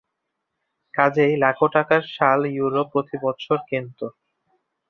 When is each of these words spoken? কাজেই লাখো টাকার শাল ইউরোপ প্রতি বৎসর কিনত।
কাজেই 0.93 1.33
লাখো 1.43 1.65
টাকার 1.75 2.01
শাল 2.15 2.41
ইউরোপ 2.51 2.87
প্রতি 2.91 3.15
বৎসর 3.23 3.59
কিনত। 3.67 3.99